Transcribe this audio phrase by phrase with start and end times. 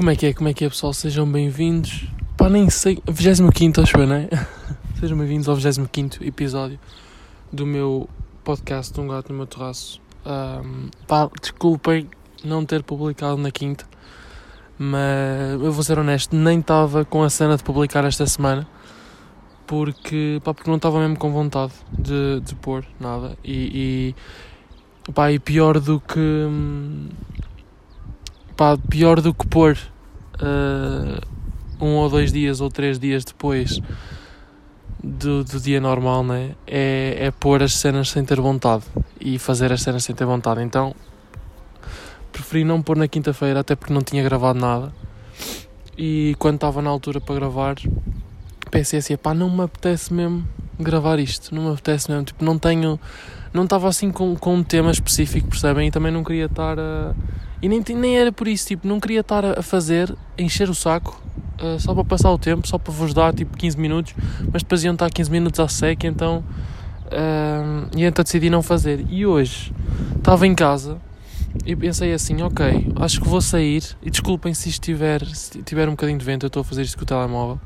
[0.00, 0.32] Como é que é?
[0.32, 0.94] Como é que é, pessoal?
[0.94, 2.06] Sejam bem-vindos.
[2.34, 3.02] Pá, nem sei.
[3.06, 4.30] 25 acho eu, não é?
[4.98, 6.80] Sejam bem-vindos ao 25 episódio
[7.52, 8.08] do meu
[8.42, 10.00] podcast Um Gato no Meu Terraço.
[10.24, 12.08] Um, pá, desculpem
[12.42, 13.84] não ter publicado na quinta,
[14.78, 18.66] mas eu vou ser honesto, nem estava com a cena de publicar esta semana
[19.66, 23.36] porque, pá, porque não estava mesmo com vontade de, de pôr nada.
[23.44, 24.14] E,
[25.06, 26.48] e, pá, e pior do que.
[28.60, 29.78] Pá, pior do que pôr
[30.34, 33.80] uh, um ou dois dias ou três dias depois
[35.02, 36.50] do, do dia normal, né?
[36.66, 38.84] É, é pôr as cenas sem ter vontade
[39.18, 40.62] e fazer as cenas sem ter vontade.
[40.62, 40.94] Então
[42.30, 44.92] preferi não pôr na quinta-feira, até porque não tinha gravado nada.
[45.96, 47.76] E quando estava na altura para gravar,
[48.70, 50.46] pensei assim: pá, não me apetece mesmo
[50.78, 52.26] gravar isto, não me apetece mesmo.
[52.26, 53.00] Tipo, não tenho.
[53.52, 55.88] Não estava assim com, com um tema específico, percebem?
[55.88, 57.14] E também não queria estar a.
[57.60, 60.74] E nem, nem era por isso, tipo, não queria estar a fazer, a encher o
[60.74, 61.20] saco,
[61.60, 64.14] uh, só para passar o tempo, só para vos dar tipo 15 minutos,
[64.50, 66.44] mas depois iam estar 15 minutos à seca, então.
[67.06, 69.04] Uh, e então decidi não fazer.
[69.10, 69.72] E hoje
[70.16, 70.98] estava em casa
[71.66, 73.82] e pensei assim: ok, acho que vou sair.
[74.02, 76.82] E desculpem se isto tiver, se tiver um bocadinho de vento, eu estou a fazer
[76.82, 77.60] isto com o telemóvel.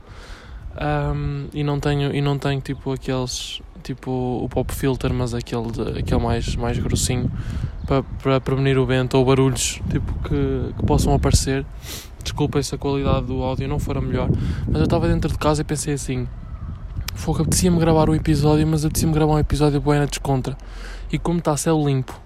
[0.74, 5.70] Um, e não tenho, e não tenho tipo aqueles, tipo o pop filter, mas aquele,
[5.70, 7.30] de, aquele mais, mais grossinho
[7.86, 11.64] para, prevenir o vento ou barulhos tipo, que, que possam aparecer.
[12.22, 14.30] Desculpem se a qualidade do áudio não for a melhor,
[14.66, 16.26] mas eu estava dentro de casa e pensei assim:
[17.14, 20.56] Fogo, apetecia-me gravar um episódio, mas apetecia-me gravar um episódio bem na descontra.
[21.12, 22.18] E como está céu limpo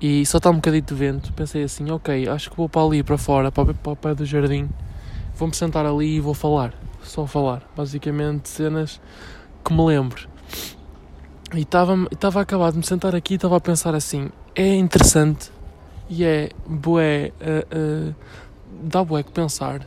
[0.00, 3.02] e só está um bocadinho de vento, pensei assim: Ok, acho que vou para ali,
[3.02, 4.68] para fora, para, para o pé do jardim,
[5.36, 6.74] vou-me sentar ali e vou falar.
[7.06, 9.00] Só falar, basicamente cenas
[9.64, 10.28] que me lembro.
[11.54, 15.50] E estava a acabar de me sentar aqui e estava a pensar assim: é interessante
[16.08, 18.14] e é bué, uh, uh,
[18.82, 19.86] dá bué que pensar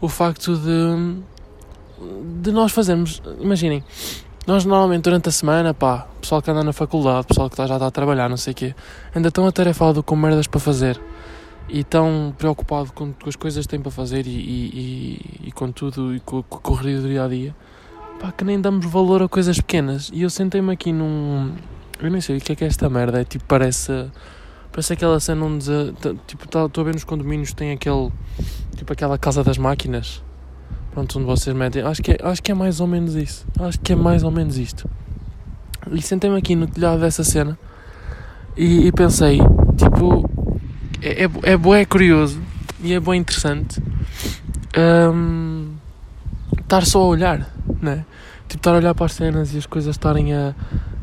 [0.00, 1.22] o facto de,
[2.42, 3.82] de nós fazermos, imaginem,
[4.46, 7.74] nós normalmente durante a semana, pá, pessoal que anda na faculdade, pessoal que tá, já
[7.74, 8.74] está a trabalhar, não sei o quê,
[9.14, 11.00] anda tão atarefado com merdas para fazer
[11.68, 15.52] e tão preocupado com, com as coisas que tem para fazer e, e, e, e
[15.52, 17.54] com tudo e com, com a corrida do dia a dia,
[18.20, 20.10] pá, que nem damos valor a coisas pequenas.
[20.12, 21.52] E eu sentei-me aqui num.
[22.00, 24.10] Eu nem sei o que é que é esta merda, é tipo, parece.
[24.70, 25.64] Parece aquela cena onde.
[26.26, 28.10] Tipo, estou tá, a ver nos condomínios tem aquele.
[28.76, 30.22] Tipo, aquela casa das máquinas.
[30.92, 31.82] Pronto, onde vocês metem.
[31.82, 33.46] Acho que, é, acho que é mais ou menos isso.
[33.58, 34.88] Acho que é mais ou menos isto.
[35.90, 37.58] E sentei-me aqui no telhado dessa cena
[38.56, 39.38] e, e pensei,
[39.76, 40.28] tipo,
[41.04, 42.40] é, é, é bué curioso
[42.82, 43.78] e é bem interessante
[45.12, 45.74] um,
[46.58, 47.50] estar só a olhar,
[47.80, 48.06] né?
[48.48, 50.54] Tipo, estar a olhar para as cenas e as coisas estarem a,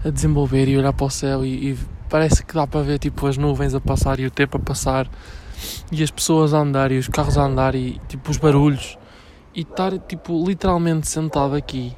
[0.03, 1.77] a desenvolver e olhar para o céu e, e,
[2.09, 5.07] parece que dá para ver tipo as nuvens a passar e o tempo a passar
[5.91, 8.97] e as pessoas a andar e os carros a andar e tipo os barulhos
[9.55, 11.95] e estar tipo literalmente sentado aqui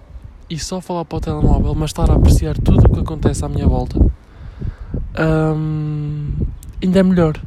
[0.49, 3.49] e só falar para o telemóvel, mas estar a apreciar tudo o que acontece à
[3.49, 3.97] minha volta
[5.17, 6.31] um,
[6.81, 7.39] ainda é melhor.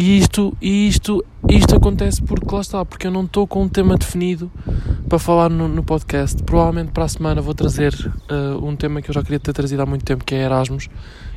[0.00, 3.68] E isto, e isto, isto acontece porque lá está, porque eu não estou com um
[3.68, 4.50] tema definido
[5.06, 6.42] para falar no, no podcast.
[6.42, 7.92] Provavelmente para a semana vou trazer
[8.30, 10.88] uh, um tema que eu já queria ter trazido há muito tempo, que é Erasmus,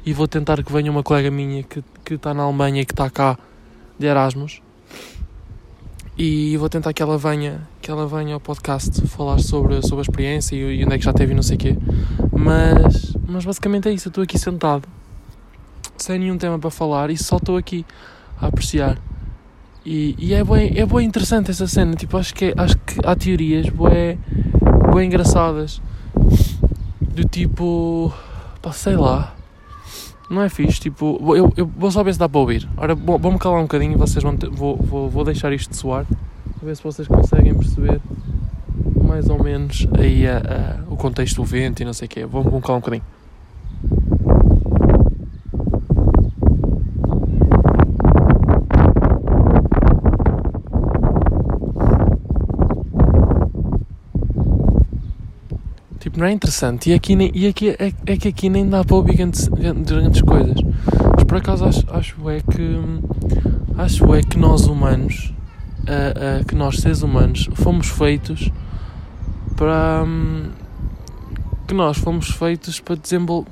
[0.05, 2.93] e vou tentar que venha uma colega minha que, que está na Alemanha e que
[2.93, 3.37] está cá
[3.99, 4.61] de Erasmus.
[6.17, 10.03] E vou tentar que ela venha, que ela venha ao podcast falar sobre, sobre a
[10.03, 11.77] experiência e, e onde é que já teve e não sei o quê.
[12.31, 14.87] Mas, mas basicamente é isso, eu estou aqui sentado,
[15.97, 17.85] sem nenhum tema para falar e só estou aqui
[18.43, 18.97] a apreciar.
[19.85, 21.93] E, e é, bem, é bem interessante essa cena.
[21.95, 24.19] Tipo, acho que, acho que há teorias bem,
[24.93, 25.81] bem engraçadas.
[27.01, 28.13] Do tipo.
[28.61, 29.35] Pá, sei lá.
[30.29, 30.79] Não é fixe.
[30.79, 32.67] Tipo, eu, eu vou só ver se dá para ouvir.
[32.77, 33.97] Ora, vou-me calar um bocadinho.
[33.97, 36.05] Vocês vão ter, vou, vou, vou deixar isto de soar.
[36.61, 37.99] A ver se vocês conseguem perceber
[38.95, 42.25] mais ou menos aí a, a, o contexto do vento e não sei o quê.
[42.25, 43.03] Vou-me calar um bocadinho.
[56.13, 56.91] Tipo, não é interessante.
[56.91, 60.21] E aqui, nem, e aqui é, é que aqui nem dá para ouvir grandes, grandes
[60.21, 60.55] coisas.
[61.15, 62.79] Mas por acaso acho, acho é que
[63.77, 65.33] acho é que nós humanos,
[65.81, 68.51] uh, uh, que nós seres humanos, fomos feitos
[69.55, 70.49] para um,
[71.67, 73.49] que nós fomos feitos para desenvolver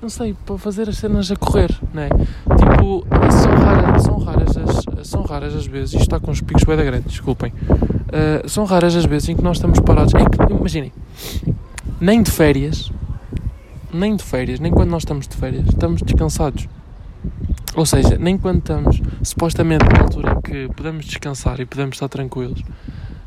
[0.00, 2.08] não sei, para fazer as cenas a correr, né?
[2.56, 6.62] Tipo, são raras, são raras as, são raras as vezes, isto está com os picos
[6.62, 7.52] bem da grande, desculpem.
[7.68, 10.14] Uh, são raras as vezes em que nós estamos parados.
[10.14, 10.92] É que, imaginem,
[12.00, 12.90] nem de férias,
[13.92, 16.68] nem de férias, nem quando nós estamos de férias, estamos descansados.
[17.74, 22.62] Ou seja, nem quando estamos supostamente na altura que podemos descansar e podemos estar tranquilos,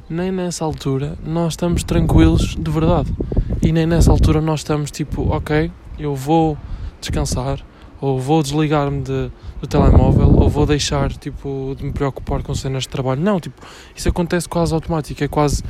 [0.10, 3.14] nem nessa altura nós estamos tranquilos de verdade.
[3.62, 6.58] E nem nessa altura nós estamos tipo, ok, eu vou
[7.00, 7.60] descansar,
[8.02, 9.32] ou vou desligar-me de,
[9.62, 13.22] do telemóvel, ou vou deixar tipo, de me preocupar com cenas de trabalho.
[13.22, 13.62] Não, tipo,
[13.96, 15.64] isso acontece quase automático, é quase.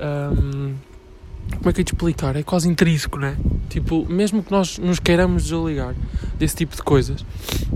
[0.00, 0.74] Um,
[1.56, 2.36] como é que eu te explicar?
[2.36, 3.36] É quase intrínseco, né?
[3.68, 5.94] Tipo, mesmo que nós nos queiramos desligar
[6.38, 7.24] desse tipo de coisas,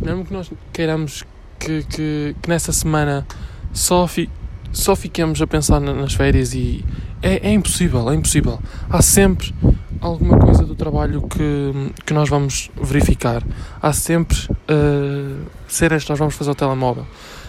[0.02, 1.24] mesmo que nós queiramos
[1.58, 3.26] que, que, que nessa semana
[3.72, 4.28] só, fi,
[4.72, 6.84] só fiquemos a pensar nas férias e.
[7.22, 8.60] É, é impossível, é impossível.
[8.90, 9.54] Há sempre
[10.00, 13.42] alguma coisa do trabalho que, que nós vamos verificar.
[13.80, 17.06] Há sempre uh, cenas que nós vamos fazer ao telemóvel.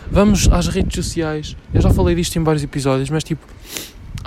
[0.09, 1.55] Vamos às redes sociais.
[1.73, 3.45] Eu já falei disto em vários episódios, mas tipo,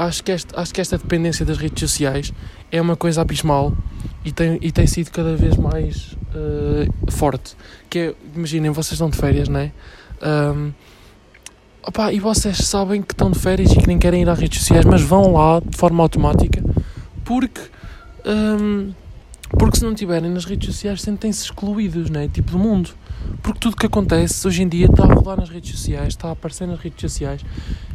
[0.04, 2.32] acho que, este, acho que esta dependência das redes sociais
[2.70, 3.72] é uma coisa abismal
[4.24, 7.56] e tem, e tem sido cada vez mais uh, forte.
[7.88, 9.72] Que é, imaginem, vocês estão de férias, não é?
[10.22, 10.72] Um,
[11.82, 14.58] opa, e vocês sabem que estão de férias e que nem querem ir às redes
[14.58, 16.62] sociais, mas vão lá de forma automática
[17.30, 17.60] porque
[18.26, 18.92] um,
[19.58, 22.28] porque se não estiverem nas redes sociais sentem-se excluídos, né?
[22.28, 22.90] Tipo do mundo.
[23.42, 26.32] Porque tudo que acontece hoje em dia está a rolar nas redes sociais, está a
[26.32, 27.44] aparecer nas redes sociais.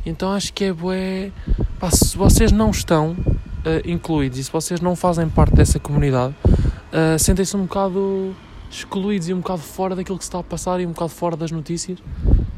[0.05, 1.31] Então acho que é bué.
[1.79, 6.35] Pá, se vocês não estão uh, incluídos e se vocês não fazem parte dessa comunidade,
[6.45, 8.35] uh, sentem-se um bocado
[8.69, 11.35] excluídos e um bocado fora daquilo que se está a passar e um bocado fora
[11.37, 11.99] das notícias.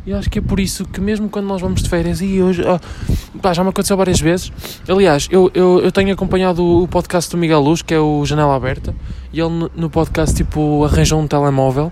[0.08, 2.64] E acho que é por isso que mesmo quando nós vamos de férias, e hoje
[2.64, 4.54] oh, pá, já me aconteceu várias vezes.
[4.88, 8.56] Aliás, eu, eu, eu tenho acompanhado o, podcast do Miguel Luz, que é o Janela
[8.56, 8.96] Aberta,
[9.34, 11.92] e ele no, podcast tipo arranjou um telemóvel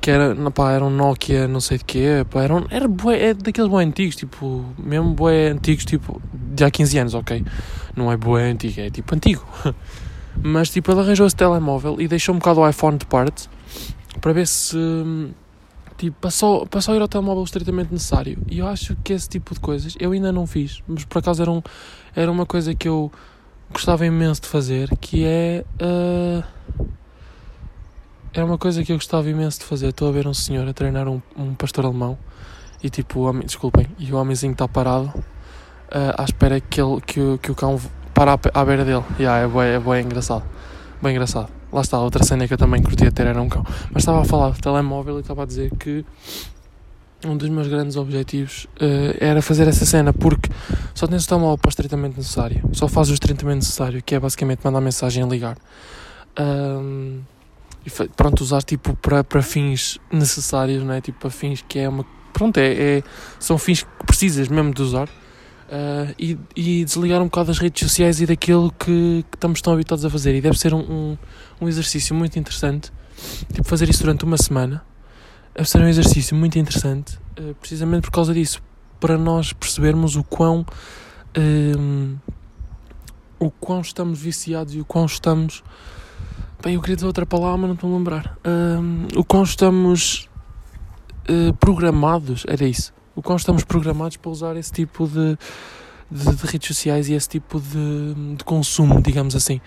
[0.00, 3.20] que era, pá, era um Nokia não sei de quê, pá, era, um, era bué,
[3.20, 7.44] é daqueles bué antigos, tipo, mesmo bué antigos, tipo, de há 15 anos, ok?
[7.96, 9.44] Não é bué antigo, é tipo antigo.
[10.40, 13.48] Mas tipo, ele arranjou esse telemóvel e deixou um bocado o iPhone de parte
[14.20, 14.76] para ver se
[16.00, 18.38] Tipo, passou, passou a ir ao telemóvel estritamente necessário.
[18.50, 21.42] E eu acho que esse tipo de coisas eu ainda não fiz, mas por acaso
[21.42, 21.62] era, um,
[22.16, 23.12] era uma coisa que eu
[23.70, 25.62] gostava imenso de fazer, que é.
[25.78, 26.42] Uh,
[28.32, 29.88] era uma coisa que eu gostava imenso de fazer.
[29.88, 32.16] Estou a ver um senhor a treinar um, um pastor alemão
[32.82, 36.98] e tipo, o homem, desculpem, e o homenzinho está parado uh, à espera que, ele,
[37.02, 37.78] que, que o cão
[38.14, 39.04] para à, beira dele.
[39.18, 40.44] Yeah, é bem, é engraçado.
[41.02, 41.59] Bem engraçado.
[41.72, 43.64] Lá está, outra cena que eu também curtia ter era um cão.
[43.92, 46.04] Mas estava a falar de telemóvel e estava a dizer que
[47.24, 50.50] um dos meus grandes objetivos uh, era fazer essa cena, porque
[50.94, 52.62] só tens o telemóvel para o estritamente necessário.
[52.72, 55.56] Só fazes o estritamente necessário, que é basicamente mandar mensagem e ligar.
[56.38, 57.20] Um,
[57.84, 61.00] e pronto, usar tipo para, para fins necessários, não é?
[61.00, 62.04] Tipo para fins que é uma.
[62.32, 63.02] Pronto, é, é
[63.38, 65.08] são fins que precisas mesmo de usar.
[65.70, 69.72] Uh, e, e, desligar um bocado das redes sociais e daquilo que, que estamos tão
[69.72, 70.34] habituados a fazer.
[70.34, 71.18] E deve ser um, um,
[71.60, 72.90] um, exercício muito interessante,
[73.52, 74.84] tipo fazer isso durante uma semana,
[75.54, 78.60] deve ser um exercício muito interessante, uh, precisamente por causa disso,
[78.98, 80.66] para nós percebermos o quão,
[81.38, 82.16] um,
[83.38, 85.62] o quão estamos viciados e o quão estamos.
[86.60, 88.38] Bem, eu queria dizer outra palavra, mas não estou a lembrar.
[88.44, 90.28] Um, o quão estamos
[91.28, 95.38] uh, programados, era isso o qual estamos programados para usar esse tipo de,
[96.10, 99.60] de, de redes sociais e esse tipo de, de consumo, digamos assim.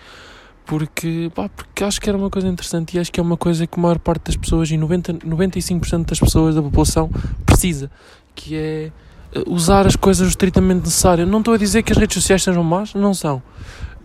[0.66, 3.66] Porque, pá, porque acho que era uma coisa interessante e acho que é uma coisa
[3.66, 7.08] que a maior parte das pessoas e 90, 95% das pessoas da população
[7.46, 7.90] precisa,
[8.34, 8.90] que é
[9.34, 11.28] eh, usar as coisas estritamente necessárias.
[11.28, 13.42] Não estou a dizer que as redes sociais sejam más, não são.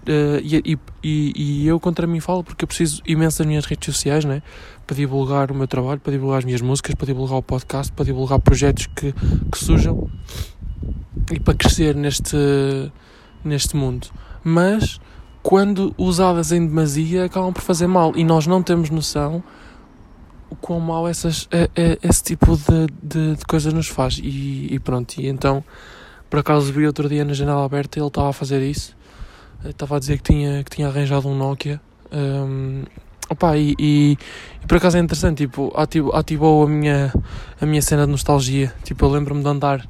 [0.07, 3.93] Uh, e, e, e, eu contra mim falo porque eu preciso imenso das minhas redes
[3.93, 4.41] sociais né?
[4.87, 8.05] para divulgar o meu trabalho, para divulgar as minhas músicas, para divulgar o podcast, para
[8.05, 9.13] divulgar projetos que,
[9.51, 10.09] que surjam
[11.31, 12.37] e para crescer neste,
[13.43, 14.07] neste mundo.
[14.43, 14.99] Mas
[15.43, 19.43] quando usadas em demasia acabam por fazer mal e nós não temos noção
[20.49, 24.19] o quão mal essas, é, é, esse tipo de, de, de, coisas nos faz.
[24.23, 25.63] E, e pronto, e então
[26.29, 28.97] por acaso vi outro dia na janela aberta ele estava a fazer isso
[29.65, 31.81] estava a dizer que tinha, que tinha arranjado um Nokia.
[32.11, 32.83] Um,
[33.29, 34.17] opa, e, e,
[34.63, 37.13] e, por acaso é interessante, tipo, ativou, ativou a, minha,
[37.59, 38.73] a minha cena de nostalgia.
[38.83, 39.87] Tipo, eu lembro-me de andar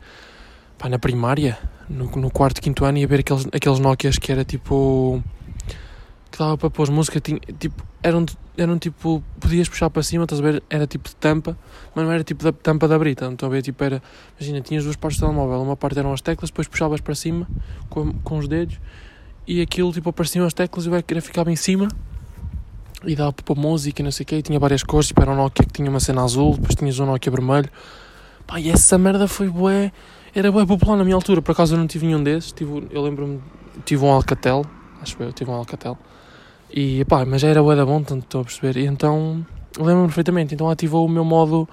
[0.77, 1.57] pá, na primária,
[1.89, 5.23] no, no quarto, quinto ano, e a ver aqueles, aqueles Nokias que era tipo.
[6.31, 8.25] que dava para pôr música, tinha, tipo, eram,
[8.57, 9.23] eram tipo.
[9.39, 10.63] podias puxar para cima, estás a ver?
[10.69, 11.57] Era tipo de tampa,
[11.93, 13.25] mas não era tipo da tampa da brita.
[13.25, 14.01] Então a ver, tipo, era.
[14.39, 17.47] Imagina, tinhas duas partes do telemóvel, uma parte eram as teclas, depois puxavas para cima
[17.89, 18.79] com, com os dedos
[19.49, 21.87] e aquilo tipo apareciam as teclas e o ecrã ficava em cima
[23.03, 25.35] e dava para música e não sei o que, tinha várias cores, tipo era um
[25.35, 27.67] Nokia que tinha uma cena azul, depois tinhas um Nokia vermelho.
[28.45, 29.91] Pá, e essa merda foi bué,
[30.35, 33.01] era bué popular na minha altura, por acaso eu não tive nenhum desses, tive, eu
[33.01, 33.41] lembro-me,
[33.85, 34.63] tive um Alcatel,
[35.01, 35.97] acho que eu tive um Alcatel,
[36.71, 39.43] e pá, mas já era bué da bom, tanto estou a perceber, e então,
[39.77, 40.53] lembro-me perfeitamente.
[40.53, 41.67] Então ativou o meu modo,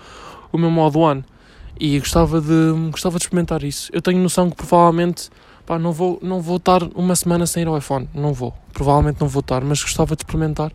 [0.51, 1.23] o meu modo one.
[1.79, 3.91] E gostava de, gostava de experimentar isso.
[3.93, 5.29] Eu tenho noção que provavelmente
[5.67, 8.09] pá, não, vou, não vou estar uma semana sem ir ao iPhone.
[8.15, 8.55] Não vou.
[8.73, 10.73] Provavelmente não vou estar, mas gostava de experimentar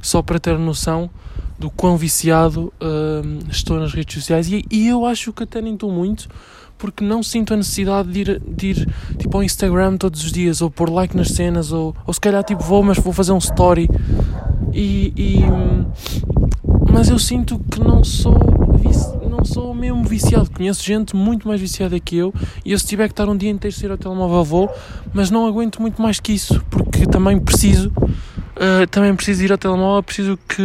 [0.00, 1.10] só para ter noção
[1.58, 4.48] do quão viciado uh, estou nas redes sociais.
[4.50, 6.28] E, e eu acho que até nem estou muito,
[6.78, 10.62] porque não sinto a necessidade de ir, de ir tipo, ao Instagram todos os dias,
[10.62, 13.38] ou pôr like nas cenas, ou, ou se calhar tipo, vou, mas vou fazer um
[13.38, 13.88] story.
[14.72, 15.40] E, e
[16.92, 18.38] mas eu sinto que não sou
[19.27, 20.50] não sou mesmo viciado.
[20.50, 22.32] Conheço gente muito mais viciada que eu
[22.64, 24.74] e eu se tiver que estar um dia inteiro sem ir ao telemóvel vou,
[25.12, 29.58] mas não aguento muito mais que isso, porque também preciso uh, também preciso ir ao
[29.58, 30.62] telemóvel, preciso que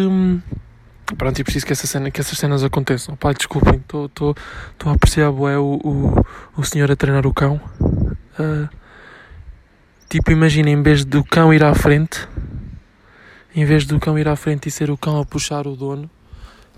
[1.17, 3.15] Pronto, e preciso que, essa cena, que essas cenas aconteçam.
[3.15, 4.35] Pai, desculpem, estou
[4.85, 6.25] a apreciar bué, o, o,
[6.57, 7.59] o senhor a treinar o cão.
[8.39, 8.69] Uh,
[10.09, 12.27] tipo, imagina, em vez do cão ir à frente,
[13.53, 16.09] em vez do cão ir à frente e ser o cão a puxar o dono,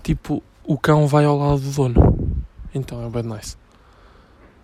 [0.02, 2.44] tipo, o cão vai ao lado do dono.
[2.74, 3.56] Então é bem nice.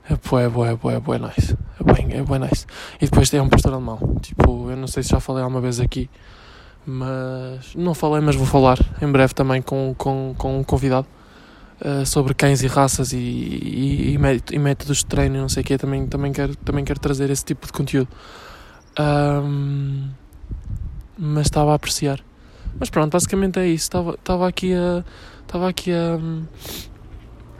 [0.09, 1.56] É bué, bué, bué, bué nice.
[1.80, 2.66] É bem, é bem nice.
[3.00, 3.99] E depois tem um pastor alemão.
[4.21, 6.11] Tipo, eu não sei se já falei alguma vez aqui
[6.85, 11.06] mas não falei, mas vou falar em breve também com, com, com um convidado
[11.80, 14.18] uh, sobre cães e raças e, e,
[14.50, 15.78] e, métodos de treino e não sei o que.
[15.78, 18.09] Também, também, quero, também quero trazer esse tipo de conteúdo.
[18.99, 20.09] Um,
[21.16, 22.21] mas estava a apreciar.
[22.78, 23.85] Mas pronto, basicamente é isso.
[23.85, 25.04] Estava, estava aqui a.
[25.52, 26.18] Estava aqui a.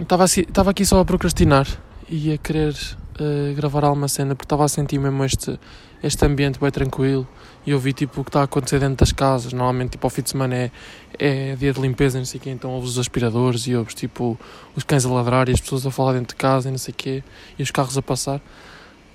[0.01, 1.69] Estava, estava aqui só a procrastinar
[2.09, 5.61] e a querer uh, gravar alguma cena porque estava a sentir mesmo este,
[6.03, 7.29] este ambiente bem tranquilo
[7.67, 9.53] e eu vi tipo o que está a acontecer dentro das casas.
[9.53, 10.71] Normalmente, tipo, ao fim de semana é,
[11.19, 14.41] é dia de limpeza, não sei o quê, então ouves os aspiradores e ouves tipo
[14.75, 16.93] os cães a ladrar e as pessoas a falar dentro de casa e não sei
[16.93, 17.23] o quê,
[17.59, 18.41] e os carros a passar.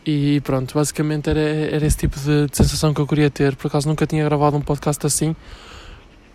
[0.05, 3.55] E pronto, basicamente era, era esse tipo de, de sensação que eu queria ter.
[3.55, 5.36] Por acaso nunca tinha gravado um podcast assim,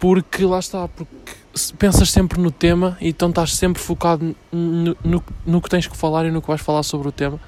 [0.01, 1.41] porque lá está, porque
[1.79, 5.97] pensas sempre no tema e então estás sempre focado no, no, no que tens que
[5.97, 7.39] falar e no que vais falar sobre o tema.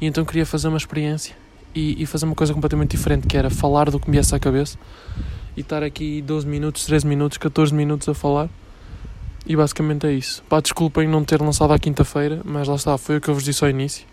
[0.00, 1.34] E então queria fazer uma experiência
[1.74, 4.38] e, e, fazer uma coisa completamente diferente, que era falar do que me viesse à
[4.38, 4.78] cabeça
[5.56, 8.48] e estar aqui 12 minutos, 13 minutos, 14 minutos a falar.
[9.46, 10.42] E basicamente é isso.
[10.48, 13.42] Pá, desculpem não ter lançado à quinta-feira, mas lá está, foi o que eu vos
[13.42, 14.06] disse ao início.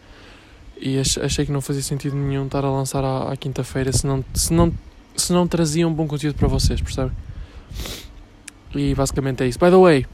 [0.79, 4.23] E achei que não fazia sentido nenhum estar a lançar à, à quinta-feira se não,
[4.33, 4.73] se, não,
[5.15, 7.11] se não trazia um bom conteúdo para vocês, percebem?
[8.75, 9.57] E basicamente é isso.
[9.57, 10.05] By the way,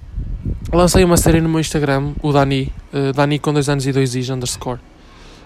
[0.72, 4.16] lancei uma série no meu Instagram, o Dani, uh, Dani com 2 anos e 2
[4.16, 4.80] is underscore.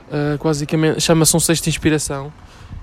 [0.08, 2.32] Uh, basicamente chama-se um sexto de inspiração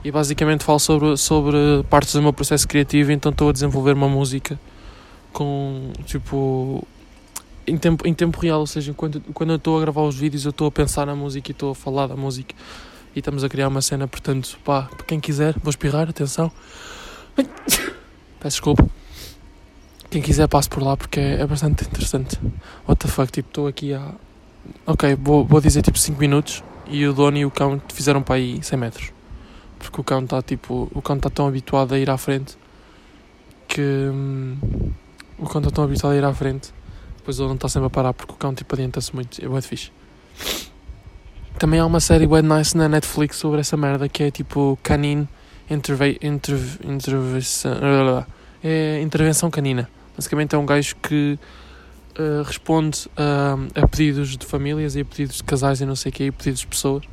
[0.02, 1.56] e basicamente falo sobre, sobre
[1.88, 4.58] partes do meu processo criativo então estou a desenvolver uma música
[5.32, 6.84] com tipo
[7.64, 10.44] em tempo, em tempo real, ou seja, quando, quando eu estou a gravar os vídeos
[10.44, 12.52] eu estou a pensar na música e estou a falar da música
[13.14, 16.50] e estamos a criar uma cena, portanto, pá, para quem quiser, vou espirrar, atenção
[18.40, 19.01] peço desculpa
[20.12, 22.38] quem quiser passe por lá porque é, bastante interessante
[22.86, 24.12] what the fuck, tipo, estou aqui a
[24.86, 28.34] ok, vou, vou dizer tipo 5 minutos e o dono e o cão fizeram para
[28.34, 29.12] aí 100 metros.
[29.78, 32.58] Porque o cão está tipo, o cão está tão habituado a ir à frente
[33.66, 34.58] que hum,
[35.38, 36.74] o cão está tão habituado a ir à frente,
[37.16, 39.66] depois ele não está sempre a parar porque o cão tipo adianta-se muito, é muito
[39.66, 39.90] fixe.
[41.58, 45.26] Também há uma série bem nice na Netflix sobre essa merda que é tipo Canine
[45.70, 48.26] Interve interv intervenção,
[48.62, 49.88] é intervenção canina.
[50.16, 51.38] Basicamente é um gajo que
[52.18, 56.12] uh, responde a pedidos de famílias e a pedidos de casais e não sei o
[56.12, 57.04] que, e pedidos de pessoas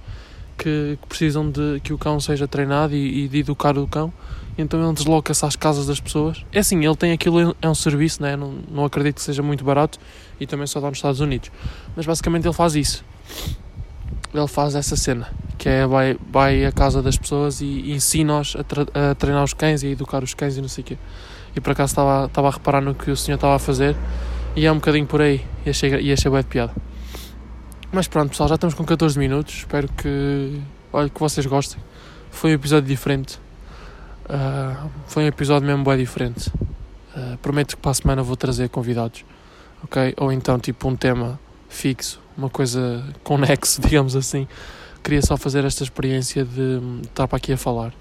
[0.57, 4.13] que, que, precisam de que o cão seja treinado e, e de educar o cão.
[4.57, 6.45] Então ele desloca-se às casas das pessoas.
[6.51, 8.35] É assim, ele tem aquilo, é um serviço, né?
[8.35, 9.97] não, não acredito que seja muito barato
[10.37, 11.49] e também só dá nos Estados Unidos.
[11.95, 13.05] Mas basicamente ele faz isso.
[14.33, 19.11] Ele faz essa cena, que é vai, vai à casa das pessoas e, ensina-os a,
[19.11, 20.97] a, treinar os cães e a educar os cães e não sei o quê.
[21.55, 23.95] E por acaso estava, estava a reparar no que o senhor estava a fazer
[24.55, 25.43] e é um bocadinho por aí.
[25.65, 26.73] E achei, e achei bem de piada.
[27.91, 29.55] Mas pronto, pessoal, já estamos com 14 minutos.
[29.59, 30.61] Espero que,
[30.93, 31.81] olha, que vocês gostem.
[32.29, 33.39] Foi um episódio diferente.
[34.25, 36.51] Uh, foi um episódio mesmo bem diferente.
[37.15, 39.25] Uh, prometo que para a semana vou trazer convidados.
[39.83, 40.13] Ok?
[40.17, 44.47] Ou então, tipo, um tema fixo, uma coisa conexo, digamos assim.
[45.01, 47.93] Queria só fazer esta experiência de estar para aqui a falar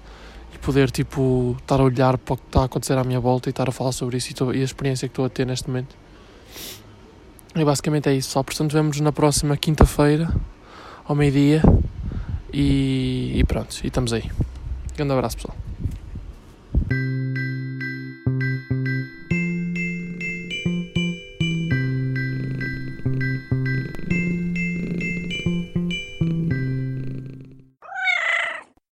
[0.53, 3.47] e poder, tipo, estar a olhar para o que está a acontecer à minha volta
[3.47, 5.67] e estar a falar sobre isso e, e a experiência que estou a ter neste
[5.67, 5.95] momento.
[7.55, 8.43] E basicamente é isso, só.
[8.43, 10.29] Portanto, vemos na próxima quinta-feira,
[11.05, 11.61] ao meio-dia.
[12.53, 14.29] E, e pronto, e estamos aí.
[14.95, 15.68] Grande abraço, pessoal.